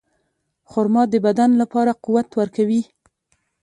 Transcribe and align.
خرما 0.69 1.03
د 1.13 1.15
بدن 1.25 1.49
لپاره 1.61 1.91
قوت 2.03 2.29
ورکوي. 2.39 2.81